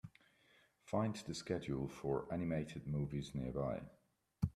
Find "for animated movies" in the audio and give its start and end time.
1.87-3.35